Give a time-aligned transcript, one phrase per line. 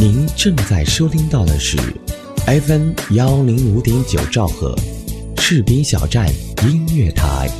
[0.00, 1.76] 您正在收听到的是
[2.46, 4.74] FM 幺零五点九兆赫，
[5.36, 6.26] 赤兵小站
[6.66, 7.50] 音乐台。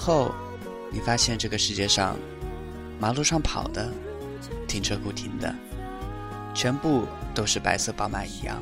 [0.00, 0.34] 后
[0.90, 2.16] 你发现这个世界上，
[2.98, 3.92] 马路上跑的、
[4.66, 5.54] 停车库停的，
[6.54, 8.58] 全部都是白色宝马一样。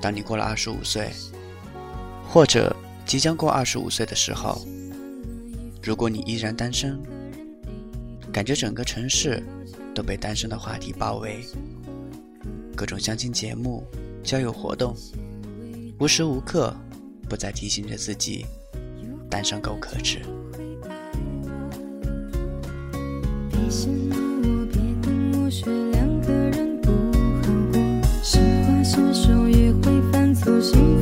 [0.00, 1.10] 当你过了二十五岁，
[2.26, 4.66] 或者即将过二十五岁的时候，
[5.82, 6.98] 如果你依然单身，
[8.32, 9.44] 感觉整个城市
[9.94, 11.44] 都被单身的话题包围，
[12.74, 13.84] 各种相亲节目、
[14.24, 14.96] 交友活动。
[15.98, 16.74] 无时无刻
[17.28, 18.46] 不在提醒着自己，
[19.32, 20.20] 单身够可耻。
[23.50, 27.80] 别羡慕我，别等我学两个人不好过，
[28.22, 31.01] 实话实说也会犯错，幸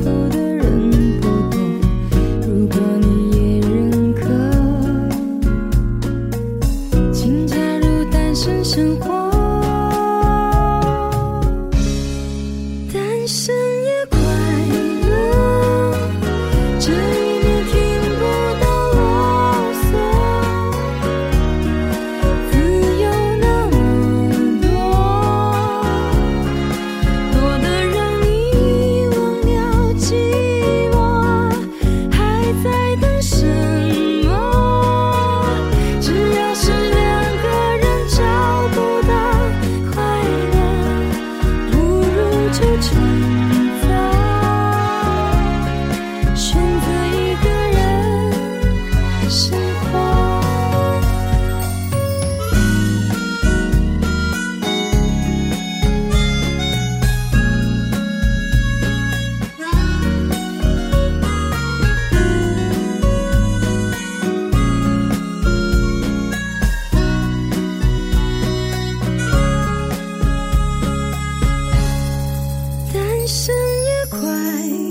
[73.33, 74.90] 生日快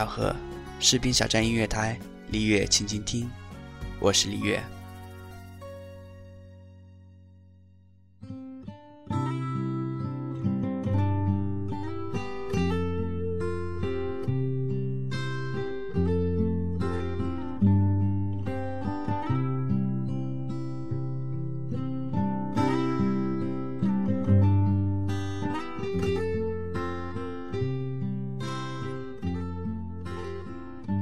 [0.00, 0.36] 零五点九兆赫，
[0.78, 1.98] 士兵小站音乐台，
[2.30, 3.30] 李月倾静听，
[3.98, 4.62] 我是李月。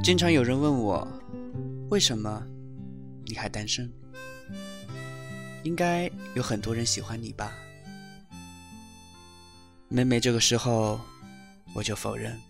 [0.08, 1.06] 经常有人问我，
[1.90, 2.43] 为什么
[3.26, 3.93] 你还单身？
[5.64, 7.52] 应该有很多人喜欢你吧？
[9.87, 10.99] 每每这个时候，
[11.75, 12.40] 我就否认，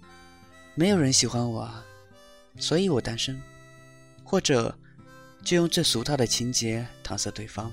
[0.76, 1.69] 没有人喜欢我，
[2.58, 3.37] 所以我单身。
[4.22, 4.72] 或者，
[5.43, 7.72] 就用最俗套的情节搪塞对方，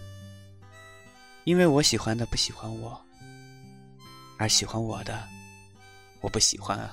[1.44, 3.00] 因为我喜欢的不喜欢我，
[4.40, 5.28] 而喜欢我的，
[6.22, 6.92] 我不喜欢啊。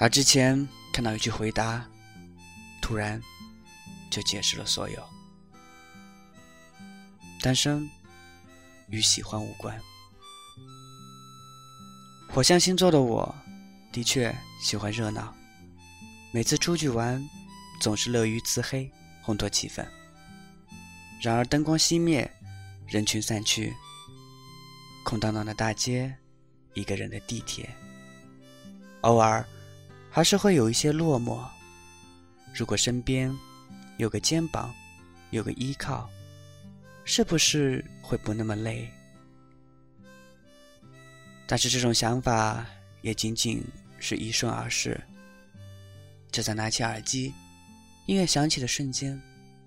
[0.00, 1.84] 而之前看到一句回答，
[2.80, 3.20] 突然
[4.08, 5.02] 就解释了所有。
[7.40, 7.88] 单身
[8.88, 9.76] 与喜欢无关。
[12.28, 13.34] 火象星座的我，
[13.90, 15.34] 的确喜欢热闹。
[16.32, 17.20] 每次出去玩，
[17.80, 18.88] 总是乐于自黑，
[19.24, 19.84] 烘托气氛。
[21.20, 22.30] 然而灯光熄灭，
[22.86, 23.74] 人群散去，
[25.04, 26.14] 空荡荡的大街，
[26.74, 27.68] 一个人的地铁，
[29.00, 29.44] 偶尔。
[30.18, 31.46] 还是会有一些落寞。
[32.52, 33.32] 如果身边
[33.98, 34.74] 有个肩膀，
[35.30, 36.10] 有个依靠，
[37.04, 38.90] 是不是会不那么累？
[41.46, 42.66] 但是这种想法
[43.00, 43.64] 也仅仅
[44.00, 45.00] 是一瞬而逝。
[46.32, 47.32] 就在拿起耳机，
[48.06, 49.22] 音乐响起的瞬间，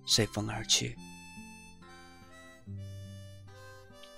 [0.05, 0.97] 随风而去。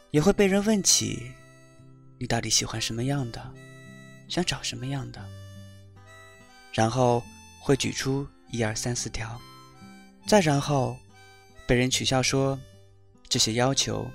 [0.09, 1.31] 也会被人问起：
[2.18, 3.53] 你到底喜欢什么样的？
[4.27, 5.24] 想找什么样的？
[6.73, 7.23] 然后
[7.61, 9.39] 会举出一二三四条，
[10.27, 10.97] 再然后
[11.67, 12.59] 被人取笑说
[13.29, 14.09] 这些要求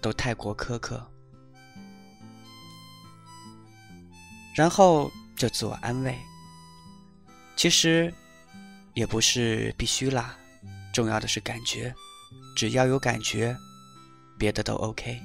[0.00, 1.10] 都太过苛刻，
[4.54, 6.16] 然后就自我安慰，
[7.56, 8.12] 其实
[8.94, 10.36] 也不是必须啦，
[10.92, 11.94] 重要的是感觉，
[12.54, 13.56] 只要有感觉，
[14.38, 15.20] 别的都 OK。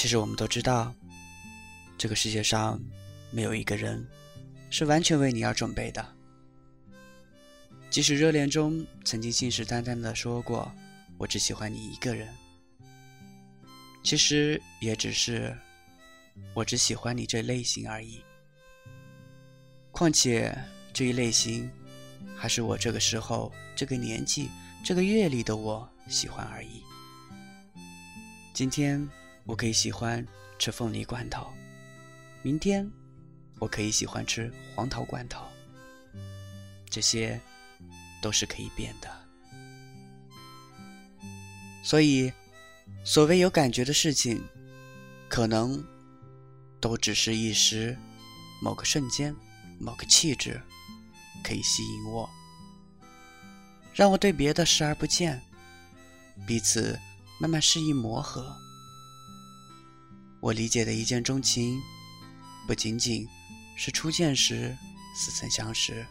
[0.00, 0.94] 其实我们都知道，
[1.98, 2.80] 这个世界上
[3.30, 4.02] 没有一个人
[4.70, 6.16] 是完全为你而准备的。
[7.90, 10.72] 即使热恋中曾经信誓旦旦的说过
[11.20, 12.26] “我只喜欢你一个人”，
[14.02, 15.54] 其实也只是
[16.54, 18.22] 我只喜欢你这类型而已。
[19.90, 20.58] 况且
[20.94, 21.70] 这一类型，
[22.34, 24.48] 还是我这个时候、这个年纪、
[24.82, 26.82] 这个阅历的我喜欢而已。
[28.54, 29.06] 今天。
[29.44, 30.26] 我可以喜欢
[30.58, 31.46] 吃凤梨罐头，
[32.42, 32.90] 明天
[33.58, 35.44] 我可以喜欢吃黄桃罐头，
[36.88, 37.40] 这些
[38.22, 39.08] 都是可以变的。
[41.82, 42.32] 所以，
[43.04, 44.42] 所谓有感觉的事情，
[45.28, 45.82] 可能
[46.78, 47.96] 都只是一时、
[48.62, 49.34] 某个瞬间、
[49.78, 50.60] 某个气质
[51.42, 52.28] 可以吸引我，
[53.94, 55.40] 让我对别的视而不见，
[56.46, 56.98] 彼此
[57.40, 58.54] 慢慢适应磨合。
[60.40, 61.82] 我理解的一见钟情，
[62.66, 63.28] 不仅仅
[63.76, 64.74] 是初见时
[65.14, 66.06] 似曾相识，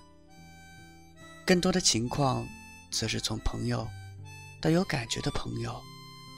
[1.43, 2.47] 更多的情况，
[2.91, 3.87] 则是从朋友
[4.61, 5.81] 到有感觉的朋友，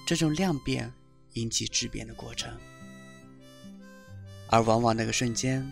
[0.08, 0.90] 这种量变
[1.34, 2.58] 引起质变的过程。
[4.48, 5.70] 而往往那个瞬间，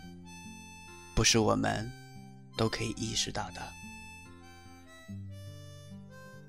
[1.15, 1.89] 不是我们
[2.57, 3.73] 都可以意识到的。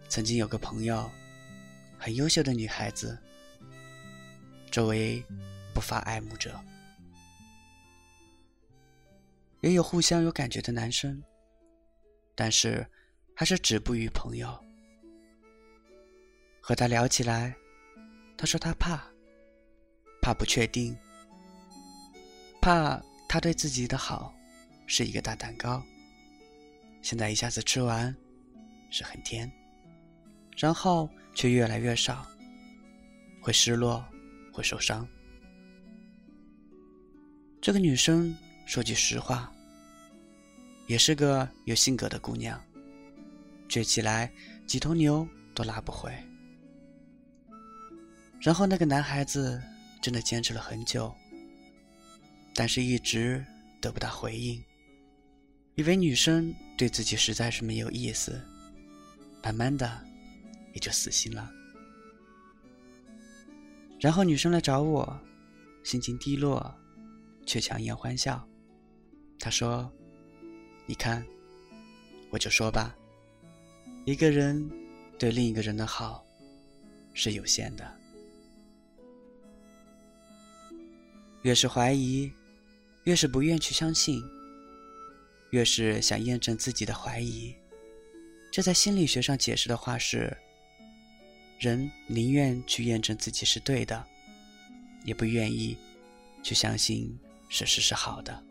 [0.08, 1.08] 曾经有个朋友，
[1.96, 3.16] 很优秀的女孩子，
[4.68, 5.24] 周围。
[5.74, 6.58] 不乏爱慕者，
[9.60, 11.22] 也有互相有感觉的男生，
[12.34, 12.86] 但是
[13.34, 14.58] 还是止步于朋友。
[16.60, 17.56] 和他聊起来，
[18.36, 19.02] 他说他怕，
[20.20, 20.96] 怕不确定，
[22.60, 24.34] 怕他对自己的好
[24.86, 25.82] 是一个大蛋糕，
[27.02, 28.14] 现在一下子吃完
[28.90, 29.50] 是很甜，
[30.56, 32.26] 然后却越来越少，
[33.40, 34.04] 会失落，
[34.52, 35.08] 会受伤。
[37.60, 39.52] 这个女生说句实话，
[40.86, 42.58] 也是个有性格的姑娘，
[43.68, 44.32] 倔起来
[44.66, 46.10] 几头牛都拉不回。
[48.40, 49.62] 然后那个男孩子
[50.00, 51.14] 真的坚持了很久，
[52.54, 53.44] 但是一直
[53.78, 54.64] 得不到回应，
[55.74, 58.40] 以为女生对自己实在是没有意思，
[59.42, 60.02] 慢慢的
[60.72, 61.52] 也就死心了。
[64.00, 65.20] 然后女生来找我，
[65.84, 66.74] 心情低落。
[67.50, 68.48] 却强颜欢笑。
[69.40, 69.90] 他说
[70.86, 71.26] ：“你看，
[72.30, 72.96] 我就说吧，
[74.04, 74.70] 一个人
[75.18, 76.24] 对另一个人的好
[77.12, 77.98] 是有限的。
[81.42, 82.30] 越是怀疑，
[83.02, 84.22] 越是不愿去相信，
[85.50, 87.52] 越是想验证自己的怀疑。
[88.52, 90.36] 这在心理学上解释的话是：
[91.58, 94.06] 人宁愿去验证自己是对的，
[95.04, 95.76] 也不愿意
[96.44, 97.18] 去相信
[97.50, 98.49] 事实是好的。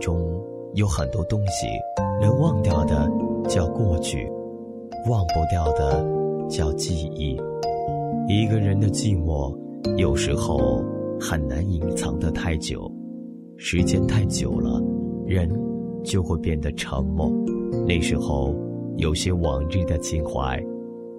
[0.00, 0.18] 中
[0.74, 1.66] 有很多东西，
[2.20, 3.08] 能忘掉的
[3.48, 4.28] 叫过去，
[5.08, 6.04] 忘不掉的
[6.48, 7.36] 叫记忆。
[8.26, 9.54] 一个人的寂寞，
[9.96, 10.82] 有时候
[11.20, 12.90] 很难隐藏得太久，
[13.56, 14.82] 时间太久了，
[15.26, 15.48] 人
[16.02, 17.30] 就会变得沉默。
[17.86, 18.54] 那时候，
[18.96, 20.60] 有些往日的情怀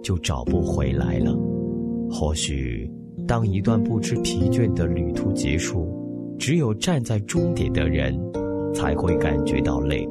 [0.04, 1.38] 就找不回来了。
[2.10, 2.92] 或许，
[3.28, 5.88] 当一段不知疲倦的旅途结束。
[6.40, 8.20] 只有站在终点的人，
[8.74, 10.08] 才会感觉到累。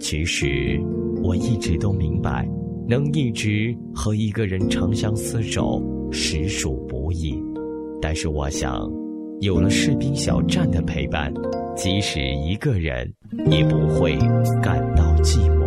[0.00, 0.80] 其实，
[1.22, 2.48] 我一直都明白，
[2.88, 7.34] 能一直和一个人长相厮守，实属不易。
[8.00, 8.88] 但是，我想，
[9.40, 11.32] 有了士兵小站的陪伴，
[11.74, 13.12] 即使一个人，
[13.50, 14.16] 也不会
[14.62, 15.57] 感到寂寞。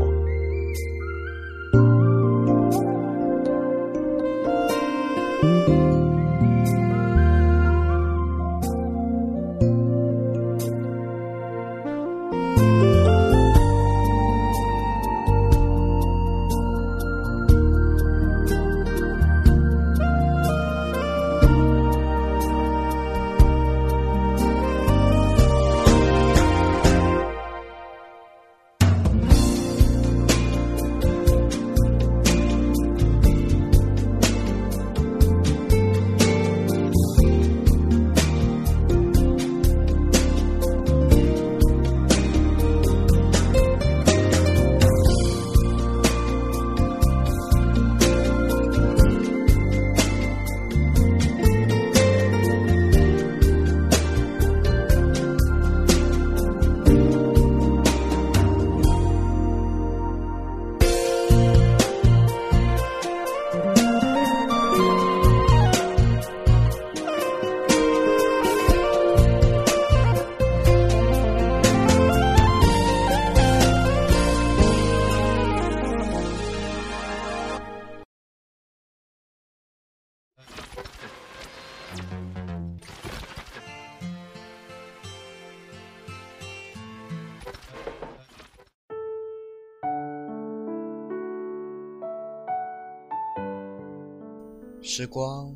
[95.02, 95.52] 时光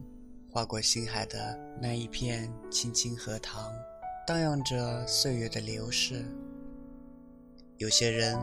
[0.49, 3.71] 划过星海的那一片青青荷塘，
[4.25, 6.25] 荡漾着岁月的流逝。
[7.77, 8.35] 有些人，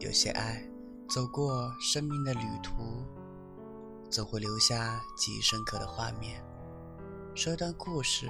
[0.00, 0.62] 有些爱，
[1.08, 3.02] 走过生命的旅途，
[4.10, 6.44] 总会留下记忆深刻的画面。
[7.34, 8.28] 说一段故事，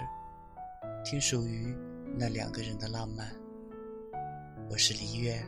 [1.04, 1.76] 听属于
[2.16, 3.28] 那两个人的浪漫。
[4.70, 5.44] 我是黎月，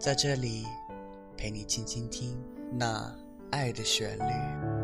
[0.00, 0.66] 在这里
[1.36, 2.36] 陪你轻轻听
[2.72, 3.16] 那
[3.52, 4.81] 爱的旋律。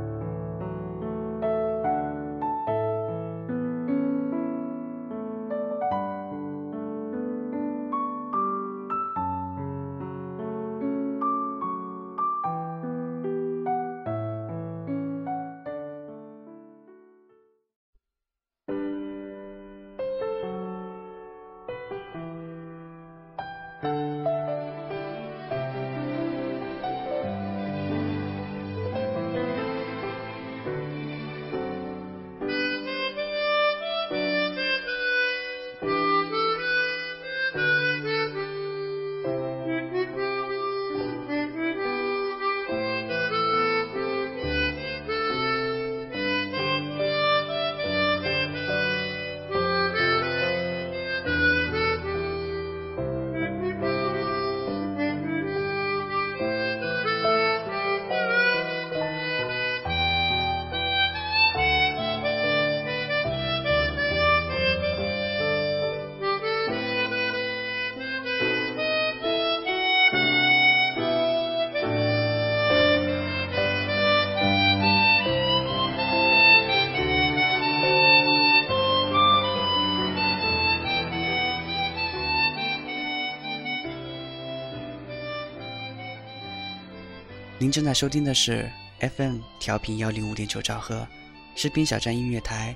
[87.68, 88.66] 您正在收听的是
[88.98, 91.06] FM 调频幺零五点九兆赫，
[91.54, 92.75] 士兵小站音乐台，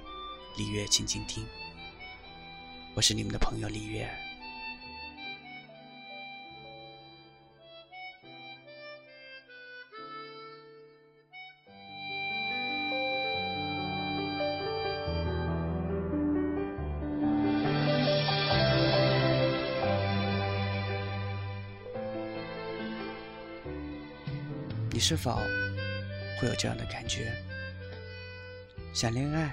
[0.59, 1.43] 李月静静听。
[2.93, 4.07] 我是你们的朋友李月。
[25.03, 25.41] 是否
[26.39, 27.35] 会有这样的感觉？
[28.95, 29.53] 想恋爱，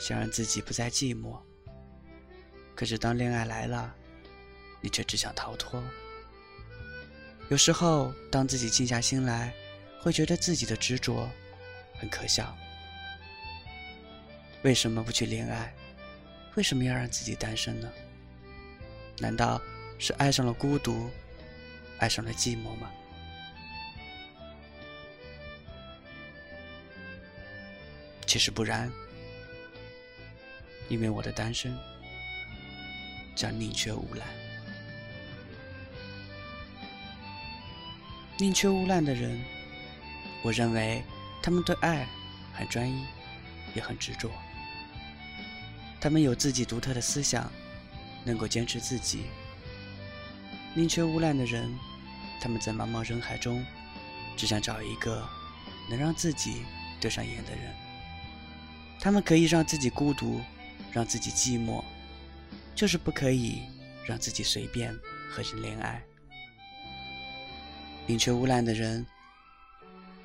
[0.00, 1.38] 想让自己不再寂寞。
[2.74, 3.94] 可是当恋爱来了，
[4.80, 5.84] 你却只想逃脱。
[7.50, 9.52] 有时候，当自己静下心来，
[10.00, 11.28] 会觉得自己的执着
[11.98, 12.56] 很可笑。
[14.62, 15.74] 为什么不去恋爱？
[16.54, 17.92] 为什么要让自己单身呢？
[19.18, 19.60] 难道
[19.98, 21.10] 是爱上了孤独，
[21.98, 22.90] 爱上了寂寞吗？
[28.28, 28.92] 其实不然，
[30.90, 31.74] 因为我的单身
[33.34, 34.28] 叫宁缺毋滥。
[38.36, 39.42] 宁缺毋滥的人，
[40.42, 41.02] 我认为
[41.42, 42.06] 他们对爱
[42.52, 43.06] 很专一，
[43.74, 44.30] 也很执着。
[45.98, 47.50] 他们有自己独特的思想，
[48.24, 49.24] 能够坚持自己。
[50.74, 51.74] 宁缺毋滥的人，
[52.42, 53.64] 他们在茫茫人海中，
[54.36, 55.26] 只想找一个
[55.88, 56.66] 能让自己
[57.00, 57.87] 对上眼的人。
[59.00, 60.40] 他们可以让自己孤独，
[60.92, 61.82] 让自己寂寞，
[62.74, 63.62] 就是不可以
[64.04, 64.92] 让自己随便
[65.30, 66.02] 和人恋爱。
[68.06, 69.06] 宁缺毋滥的人，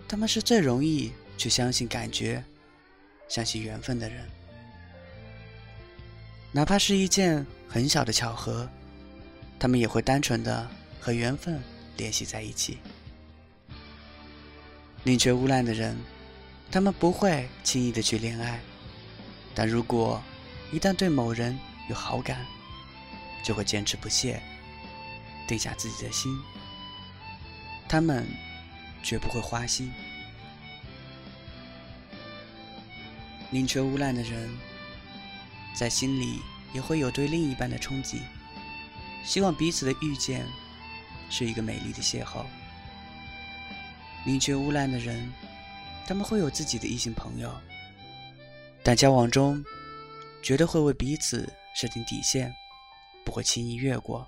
[0.07, 2.43] 他们是最容易去相信感觉、
[3.29, 4.27] 相信缘分的人。
[6.51, 8.67] 哪怕是一件很小的巧合，
[9.59, 10.67] 他们也会单纯的
[10.99, 11.61] 和缘分
[11.97, 12.79] 联系在一起。
[15.03, 15.95] 宁缺毋滥的人。
[16.73, 18.59] 他们不会轻易的去恋爱，
[19.53, 20.19] 但如果
[20.71, 21.55] 一旦对某人
[21.87, 22.43] 有好感，
[23.43, 24.41] 就会坚持不懈，
[25.47, 26.35] 定下自己的心。
[27.87, 28.27] 他们
[29.03, 29.93] 绝不会花心。
[33.51, 34.49] 宁缺毋滥的人，
[35.75, 36.39] 在心里
[36.73, 38.17] 也会有对另一半的憧憬，
[39.23, 40.43] 希望彼此的遇见
[41.29, 42.45] 是一个美丽的邂逅。
[44.25, 45.31] 宁缺毋滥的人。
[46.05, 47.51] 他们会有自己的异性朋友，
[48.83, 49.63] 但交往中
[50.41, 52.53] 绝对会为彼此设定底线，
[53.25, 54.27] 不会轻易越过。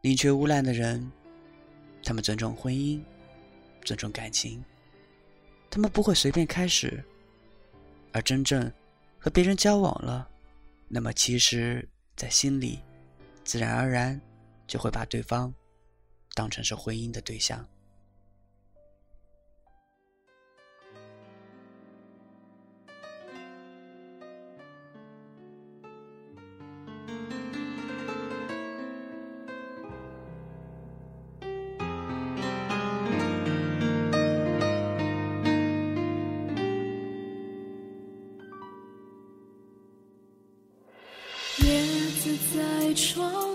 [0.00, 1.10] 宁缺毋滥的人，
[2.04, 3.00] 他们尊重婚姻，
[3.84, 4.62] 尊重感情，
[5.70, 7.02] 他们不会随便开始。
[8.12, 8.70] 而真正
[9.18, 10.28] 和别人交往了，
[10.88, 11.86] 那么其实，
[12.16, 12.80] 在心里，
[13.44, 14.20] 自然而然
[14.66, 15.52] 就会把对方
[16.34, 17.66] 当成是婚姻的对象。
[42.88, 43.47] 在窗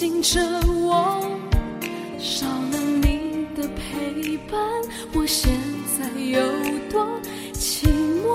[0.00, 1.20] 醒着我，
[2.18, 4.58] 少了你的陪伴，
[5.12, 5.52] 我现
[5.98, 6.40] 在有
[6.88, 7.06] 多
[7.52, 7.84] 寂
[8.24, 8.28] 寞？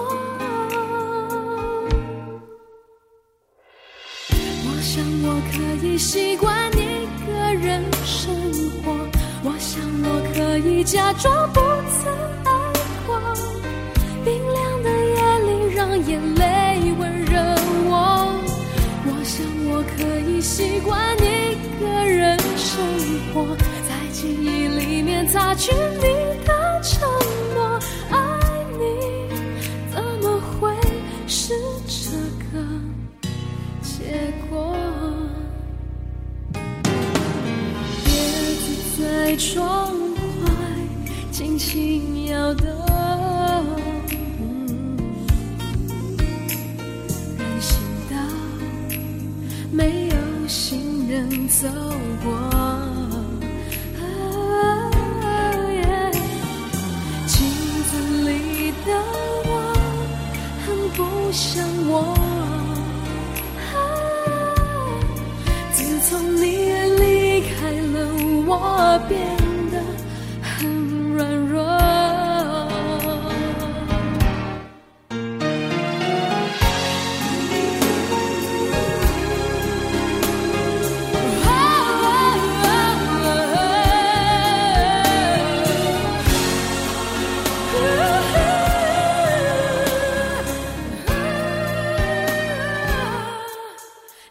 [4.62, 6.55] 我想我可以习惯
[25.28, 26.04] 擦去你
[26.46, 27.10] 的承
[27.54, 28.18] 诺，爱
[28.78, 28.84] 你
[29.92, 30.74] 怎么会
[31.28, 31.54] 是
[31.88, 32.12] 这
[32.52, 32.64] 个
[33.82, 34.76] 结果？
[38.04, 38.08] 别
[38.56, 38.66] 子
[39.02, 40.46] 在窗外
[41.32, 42.68] 轻轻摇动，
[47.38, 47.74] 人行
[48.10, 48.16] 道
[49.72, 51.68] 没有行人走
[52.24, 53.05] 过。
[61.32, 62.16] 像我。
[65.74, 68.08] 自从你离开了
[68.48, 69.45] 我，便。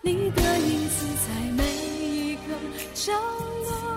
[0.05, 2.43] 你的影子在每一个
[2.93, 3.97] 角落，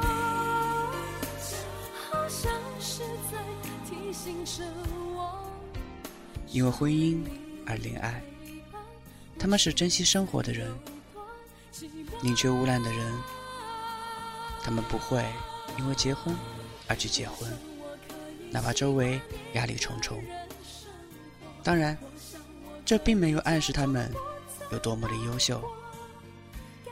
[2.09, 3.37] 好像是在
[3.85, 4.63] 提醒着
[5.13, 5.43] 我。
[6.47, 7.19] 因为婚姻
[7.65, 8.23] 而恋爱，
[9.37, 10.73] 他们是珍惜生活的人，
[12.21, 13.13] 宁缺毋滥的人。
[14.63, 15.25] 他们不会
[15.77, 16.33] 因为结婚
[16.87, 17.51] 而去结婚，
[18.49, 19.19] 哪怕周围
[19.55, 20.23] 压力重重。
[21.63, 21.97] 当然，
[22.85, 24.09] 这并没有暗示他们
[24.71, 25.61] 有多么的优秀，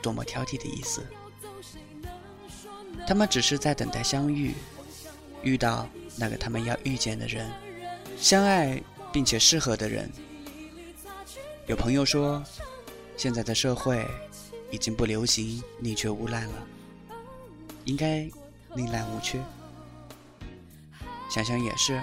[0.06, 1.04] 多么挑剔的意思。
[3.08, 4.54] 他们只是在等待相遇，
[5.42, 7.50] 遇到那个他们要遇见的人，
[8.16, 8.80] 相爱
[9.12, 10.08] 并且适合的人。
[11.66, 12.40] 有朋友说，
[13.16, 14.06] 现在的社会
[14.70, 16.66] 已经不流行宁缺毋滥了，
[17.84, 18.30] 应该
[18.76, 19.42] 宁滥毋缺。
[21.28, 22.00] 想想也是，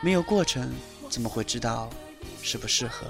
[0.00, 0.74] 没有过程
[1.08, 1.88] 怎么会知道
[2.42, 3.06] 适不适合？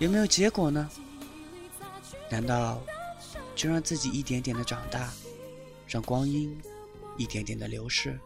[0.00, 0.90] 有没有结果呢？
[2.30, 2.82] 难道
[3.54, 5.12] 就让自己一点点的长大，
[5.86, 6.56] 让光阴
[7.16, 8.18] 一点点的流逝？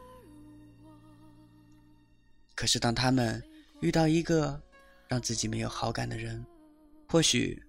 [2.54, 3.42] 可是当他们
[3.80, 4.60] 遇到一个
[5.06, 6.44] 让自己没有好感的人，
[7.08, 7.62] 或许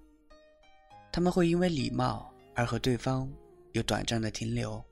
[1.12, 3.32] 他们会因为礼貌而和对方
[3.74, 4.84] 有短暂的停留，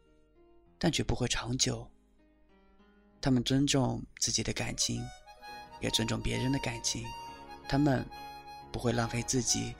[0.77, 1.89] 但绝不会长久。
[3.19, 5.03] 他们尊重自己的感情，
[5.81, 7.03] 也尊重别人的感情，
[7.67, 8.05] 他们
[8.71, 9.73] 不会浪费自己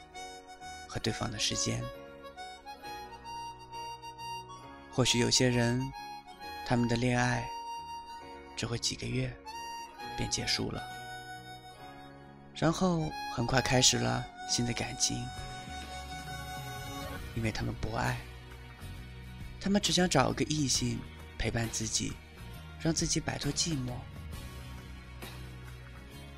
[0.88, 1.84] 和对方的时间。
[4.92, 5.82] 或许有些人，
[6.66, 7.48] 他们的恋爱
[8.56, 9.32] 只会几个月
[10.18, 10.82] 便结束了，
[12.56, 15.24] 然后很快开始了新的感情，
[17.36, 18.18] 因为他们不爱，
[19.62, 21.00] 他们只想找个异性
[21.38, 22.14] 陪伴自己，
[22.82, 23.92] 让自己摆脱寂寞。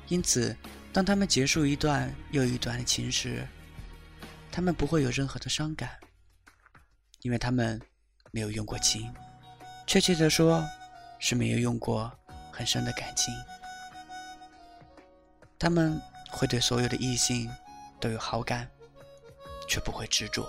[0.08, 0.54] 因此，
[0.92, 3.46] 当他们结束一段又一段的情时，
[4.52, 5.98] 他们不会有任何的伤感，
[7.22, 7.80] 因为他们
[8.30, 9.14] 没有用过情，
[9.86, 10.62] 确切的说，
[11.18, 12.10] 是没有用过
[12.52, 13.32] 很深的感情。
[15.58, 17.50] 他们会对所有的异性
[18.00, 18.68] 都有好感，
[19.68, 20.46] 却不会执着。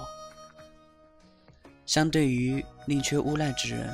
[1.86, 3.94] 相对于宁缺毋滥之人，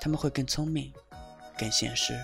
[0.00, 0.92] 他们会更聪明、
[1.56, 2.18] 更现实，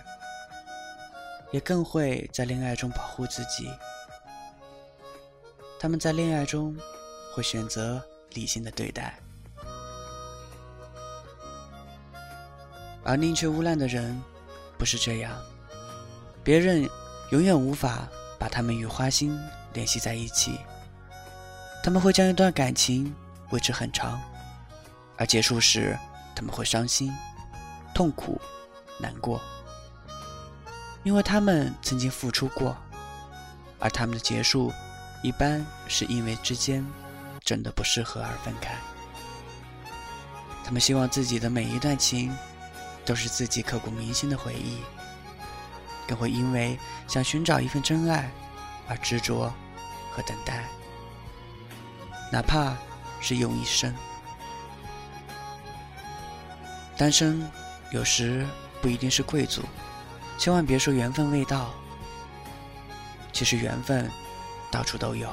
[1.53, 3.71] 也更会在恋爱中保护自己。
[5.79, 6.77] 他们在恋爱中
[7.35, 9.19] 会选择理性的对待，
[13.05, 14.21] 而宁缺毋滥的人
[14.79, 15.39] 不是这样，
[16.43, 16.89] 别人
[17.31, 18.09] 永远无法
[18.39, 19.39] 把他们与花心
[19.75, 20.59] 联系在一起。
[21.85, 23.15] 他们会将一段感情
[23.51, 24.21] 维持很长，
[25.17, 25.97] 而结束时
[26.35, 27.13] 他们会伤心、
[27.95, 28.41] 痛苦、
[28.99, 29.41] 难过，
[31.05, 32.77] 因为他们曾经付出过，
[33.79, 34.73] 而他们的结束。
[35.27, 36.87] 一般是因为之间
[37.43, 38.77] 真的不适合而分开。
[40.65, 42.33] 他们希望自己的每一段情
[43.05, 44.79] 都是自己刻骨铭心的回忆，
[46.07, 48.31] 更会因为想寻找一份真爱
[48.87, 49.53] 而执着
[50.13, 50.63] 和等待，
[52.31, 52.77] 哪怕
[53.21, 53.93] 是用一生。
[56.97, 57.51] 单身
[57.91, 58.47] 有时
[58.81, 59.63] 不一定是贵族，
[60.39, 61.75] 千万别说缘分未到。
[63.33, 64.09] 其实缘分。
[64.71, 65.33] 到处都有，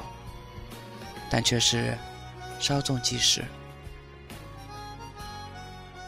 [1.30, 1.96] 但却是
[2.58, 3.44] 稍纵即逝。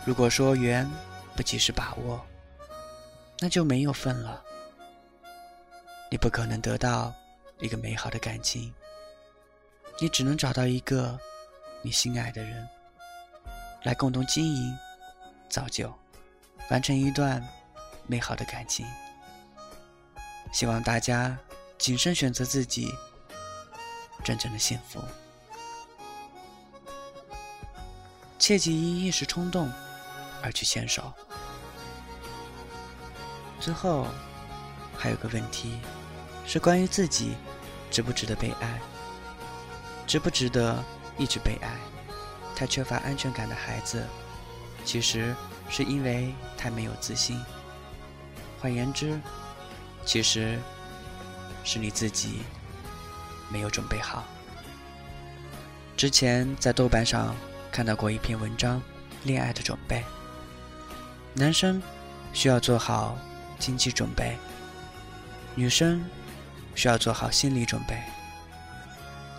[0.04, 0.88] 如果说缘
[1.34, 2.24] 不及时把握，
[3.40, 4.42] 那就没有份了。
[6.10, 7.12] 你不可能得到
[7.58, 8.72] 一个美好的感情，
[10.00, 11.18] 你只能找到一个
[11.82, 12.66] 你心爱的人，
[13.82, 14.78] 来共同经营、
[15.48, 15.92] 造就，
[16.70, 17.44] 完成一段
[18.06, 18.86] 美好的感情。
[20.52, 21.36] 希望大家
[21.76, 22.94] 谨慎选择自己。
[24.26, 25.00] 真正的幸福，
[28.40, 29.72] 切忌因一时冲动
[30.42, 31.12] 而去牵手。
[33.60, 34.08] 最后，
[34.98, 35.78] 还有个问题，
[36.44, 37.36] 是关于自己
[37.88, 38.80] 值不值得被爱，
[40.08, 40.82] 值不值得
[41.16, 41.76] 一直被爱？
[42.56, 44.04] 太缺乏安全感的孩子，
[44.84, 45.36] 其实
[45.68, 47.40] 是因为太没有自信。
[48.60, 49.20] 换言之，
[50.04, 50.58] 其实
[51.62, 52.40] 是你自己。
[53.48, 54.24] 没有准备好。
[55.96, 57.34] 之前在豆瓣上
[57.72, 58.82] 看到过一篇文章，
[59.24, 60.04] 恋爱的准备。
[61.34, 61.82] 男生
[62.32, 63.18] 需要做好
[63.58, 64.36] 经济准备，
[65.54, 66.04] 女生
[66.74, 67.98] 需要做好心理准备。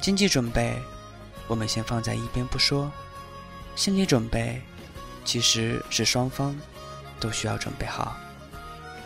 [0.02, 0.82] 经济准备，
[1.48, 2.90] 我们先放在一边不说；
[3.76, 4.62] 心理准备，
[5.26, 6.56] 其实是双方
[7.20, 8.16] 都需要准备好，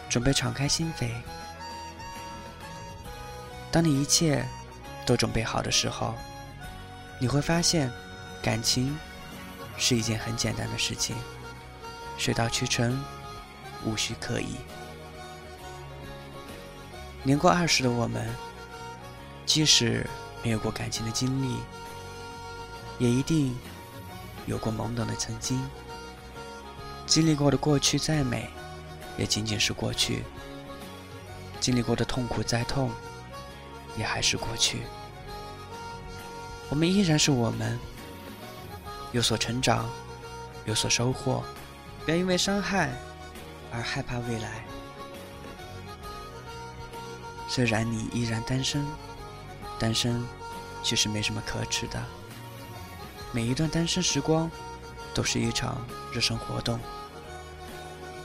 [0.10, 1.10] 准备敞开心扉。
[3.72, 4.46] 当你一切
[5.06, 6.14] 都准备好的时候，
[7.20, 7.92] 你会发现，
[8.42, 8.98] 感情
[9.78, 11.16] 是一件很简单的事情，
[12.18, 13.04] 水到渠成，
[13.84, 14.56] 无需刻意。
[17.24, 18.28] 年过二十的我们，
[19.46, 20.08] 即使
[20.44, 21.58] 没有过感情的经历，
[22.98, 23.56] 也一定
[24.46, 25.62] 有过懵懂的曾经。
[27.06, 28.50] 经历过的过去再美，
[29.18, 30.24] 也仅仅是过去；
[31.60, 32.90] 经历过的痛苦再痛。
[33.97, 34.84] 也还是过去，
[36.69, 37.77] 我们依然是我们，
[39.12, 39.89] 有所成长，
[40.65, 41.43] 有所收获，
[42.06, 42.89] 不要因为伤害
[43.71, 44.63] 而害怕未来。
[47.47, 48.86] 虽然你依然单身，
[49.77, 50.25] 单身
[50.82, 52.01] 其实没什么可耻的。
[53.34, 54.49] 每一段单身时光
[55.13, 56.80] 都是一场热身活动，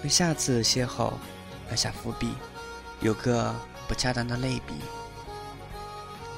[0.04, 1.14] 为下次邂逅
[1.68, 2.34] 埋下伏笔。
[3.00, 3.54] 有个
[3.86, 4.74] 不恰当的类比。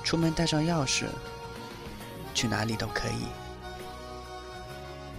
[0.09, 1.05] 出门带上钥匙，
[2.33, 3.27] 去哪里都可以。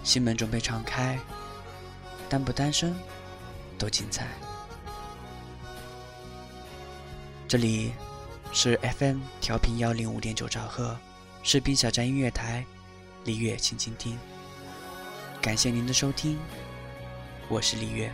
[0.03, 1.19] 心门准备敞开，
[2.27, 2.95] 单不单身
[3.77, 4.27] 都精彩。
[7.47, 7.93] 这里
[8.51, 10.97] 是 FM 调频幺零五点九兆赫，
[11.43, 12.65] 士兵小站音乐台，
[13.25, 14.17] 李月，请倾听。
[15.39, 16.39] 感谢您的收听，
[17.47, 18.11] 我是李月。